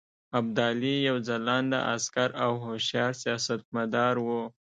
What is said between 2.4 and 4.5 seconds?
او هوښیار سیاستمدار وو.